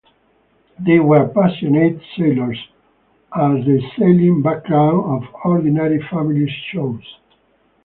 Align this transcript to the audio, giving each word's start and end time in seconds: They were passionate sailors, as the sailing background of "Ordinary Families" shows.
They 0.79 0.97
were 0.99 1.27
passionate 1.27 2.01
sailors, 2.17 2.57
as 3.35 3.63
the 3.65 3.83
sailing 3.99 4.41
background 4.41 5.23
of 5.23 5.35
"Ordinary 5.45 6.01
Families" 6.09 6.49
shows. 6.71 7.03